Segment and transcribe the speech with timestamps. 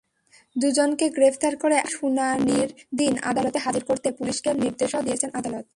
[0.55, 5.65] দুজনকে গ্রেপ্তার করে আগামী শুনানিরদিন আদালতে হাজির করতে পুলিশকে নির্দেশও দিয়েছেন আদালত।